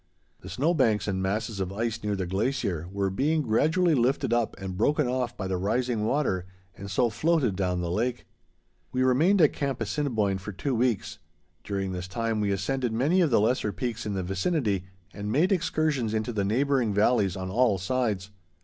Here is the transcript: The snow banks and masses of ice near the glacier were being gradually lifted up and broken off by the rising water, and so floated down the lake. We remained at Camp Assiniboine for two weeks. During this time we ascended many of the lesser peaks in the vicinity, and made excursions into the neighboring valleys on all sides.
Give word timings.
The 0.39 0.49
snow 0.49 0.73
banks 0.73 1.07
and 1.07 1.21
masses 1.21 1.59
of 1.59 1.71
ice 1.71 2.01
near 2.01 2.15
the 2.15 2.25
glacier 2.25 2.87
were 2.91 3.11
being 3.11 3.43
gradually 3.43 3.93
lifted 3.93 4.33
up 4.33 4.59
and 4.59 4.75
broken 4.75 5.07
off 5.07 5.37
by 5.37 5.45
the 5.45 5.57
rising 5.57 6.05
water, 6.05 6.47
and 6.75 6.89
so 6.89 7.11
floated 7.11 7.55
down 7.55 7.81
the 7.81 7.91
lake. 7.91 8.25
We 8.91 9.03
remained 9.03 9.43
at 9.43 9.53
Camp 9.53 9.79
Assiniboine 9.79 10.39
for 10.39 10.53
two 10.53 10.73
weeks. 10.73 11.19
During 11.63 11.91
this 11.91 12.07
time 12.07 12.41
we 12.41 12.49
ascended 12.51 12.91
many 12.91 13.21
of 13.21 13.29
the 13.29 13.39
lesser 13.39 13.71
peaks 13.71 14.07
in 14.07 14.15
the 14.15 14.23
vicinity, 14.23 14.85
and 15.13 15.31
made 15.31 15.51
excursions 15.51 16.15
into 16.15 16.33
the 16.33 16.43
neighboring 16.45 16.95
valleys 16.95 17.35
on 17.35 17.51
all 17.51 17.77
sides. 17.77 18.31